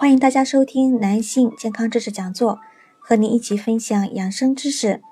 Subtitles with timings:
[0.00, 2.60] 欢迎大家收听男性健康知识讲座，
[3.00, 5.02] 和您一起分享养生知识。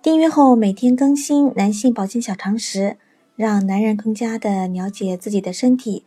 [0.00, 2.96] 订阅后每天更新男性保健小常识，
[3.36, 6.06] 让男人更加的了解自己的身体。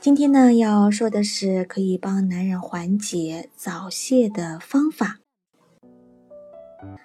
[0.00, 5.16] 今天呢，要说的是可以帮男人缓解早泄的方法。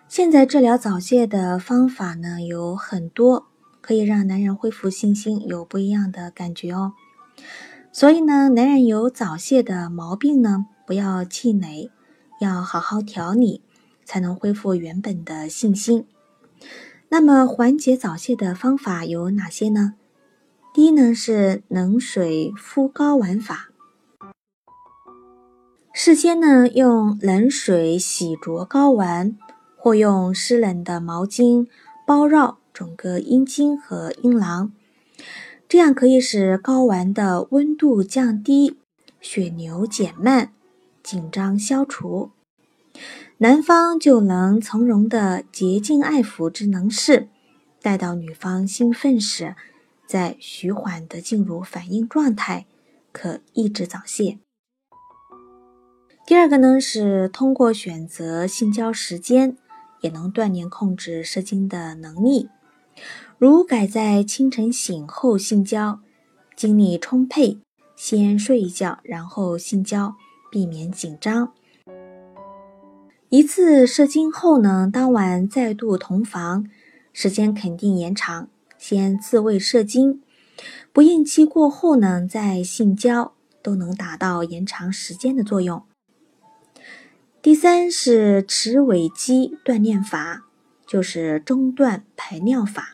[0.09, 3.47] 现在治疗早泄的方法呢有很多，
[3.79, 6.91] 可以让男人恢复信心，有不一样的感觉哦。
[7.97, 11.89] 所以呢，男人有早泄的毛病呢，不要气馁，
[12.39, 13.63] 要好好调理，
[14.05, 16.05] 才能恢复原本的信心。
[17.09, 19.95] 那么缓解早泄的方法有哪些呢？
[20.75, 23.69] 第一呢是冷水敷睾丸法。
[25.91, 29.35] 事先呢用冷水洗濯睾丸，
[29.75, 31.65] 或用湿冷的毛巾
[32.05, 34.71] 包绕整个阴茎和阴囊。
[35.69, 38.77] 这样可以使睾丸的温度降低，
[39.19, 40.53] 血流减慢，
[41.03, 42.31] 紧张消除，
[43.39, 47.27] 男方就能从容的洁净爱抚之能事，
[47.81, 49.55] 待到女方兴奋时，
[50.07, 52.65] 再徐缓的进入反应状态，
[53.11, 54.39] 可抑制早泄。
[56.25, 59.57] 第二个呢是通过选择性交时间，
[59.99, 62.49] 也能锻炼控制射精的能力。
[63.37, 65.99] 如改在清晨醒后性交，
[66.55, 67.59] 精力充沛，
[67.95, 70.15] 先睡一觉，然后性交，
[70.51, 71.53] 避免紧张。
[73.29, 76.65] 一次射精后呢，当晚再度同房，
[77.11, 78.47] 时间肯定延长。
[78.77, 80.21] 先自慰射精，
[80.93, 85.83] 不应期过后呢再性交，都能达到延长时间的作用。
[87.41, 90.46] 第三是持尾肌锻炼法，
[90.87, 92.93] 就是中断排尿法。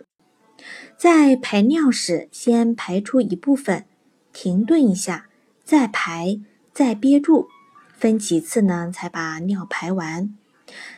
[0.97, 3.85] 在排尿时，先排出一部分，
[4.31, 5.29] 停顿一下，
[5.63, 6.39] 再排，
[6.73, 7.47] 再憋住，
[7.93, 8.89] 分几次呢？
[8.91, 10.35] 才把尿排完。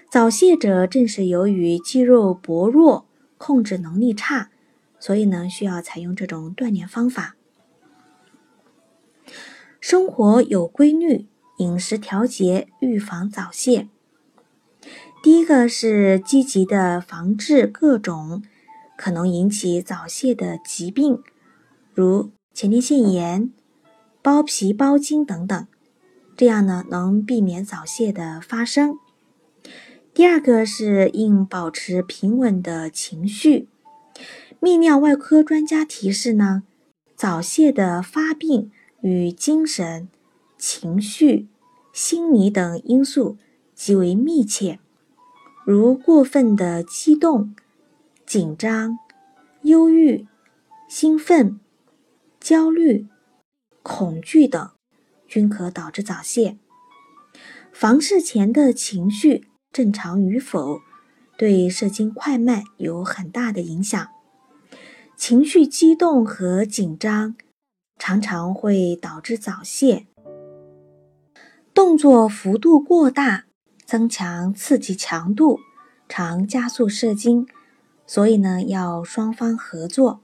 [0.09, 3.05] 早泄者正是由于肌肉薄弱，
[3.37, 4.49] 控制能力差，
[4.99, 7.35] 所以呢，需要采用这种锻炼方法。
[9.81, 11.27] 生活有规律，
[11.57, 13.87] 饮食调节，预防早泄。
[15.25, 18.43] 第一个是积极的防治各种。
[18.95, 21.17] 可能引起早泄的疾病，
[21.95, 23.51] 如前列腺炎、
[24.21, 25.67] 包皮包茎等等，
[26.37, 28.99] 这样呢能避免早泄的发生。
[30.13, 33.67] 第二个是应保持平稳的情绪。
[34.61, 36.61] 泌尿外科专家提示呢，
[37.15, 38.69] 早泄的发病
[39.01, 40.07] 与精神、
[40.59, 41.47] 情绪、
[41.91, 43.37] 心理等因素
[43.73, 44.79] 极为密切，
[45.65, 47.55] 如过分的激动。
[48.25, 48.97] 紧张、
[49.63, 50.27] 忧郁、
[50.87, 51.59] 兴奋、
[52.39, 53.07] 焦虑、
[53.83, 54.71] 恐惧等，
[55.27, 56.57] 均可导致早泄。
[57.71, 60.79] 房事前的情绪正常与否，
[61.37, 64.07] 对射精快慢有很大的影响。
[65.15, 67.35] 情绪激动和紧张，
[67.99, 70.07] 常常会导致早泄。
[71.73, 73.45] 动作幅度过大，
[73.85, 75.59] 增强刺激强度，
[76.09, 77.47] 常加速射精。
[78.07, 80.21] 所以呢，要双方合作。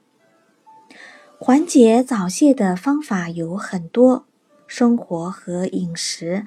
[1.40, 4.26] 缓解早泄的方法有很多，
[4.68, 6.46] 生活和饮食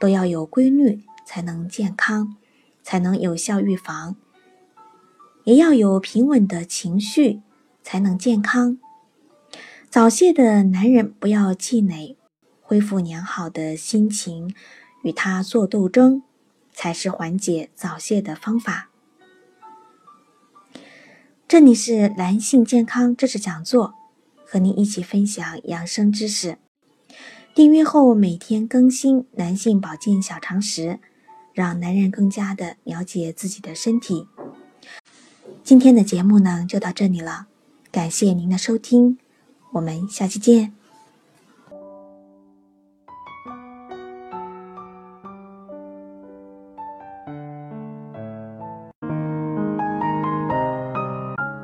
[0.00, 2.36] 都要有规律，才能健康，
[2.82, 4.14] 才能有效预防。
[5.42, 7.40] 也要有平稳的情绪，
[7.82, 8.78] 才能健康。
[9.90, 12.16] 早泄的男人不要气馁，
[12.60, 14.54] 恢复良好的心情，
[15.02, 16.22] 与他做斗争，
[16.76, 18.90] 才是缓解早泄的方法。
[21.48, 23.94] 这里是男性健康知识讲座，
[24.44, 26.58] 和您一起分享养生知识。
[27.54, 31.00] 订阅后每天更新男性保健小常识，
[31.54, 34.28] 让男人更加的了解自己的身体。
[35.64, 37.46] 今天的节目呢就到这里了，
[37.90, 39.18] 感谢您的收听，
[39.72, 40.74] 我们下期见。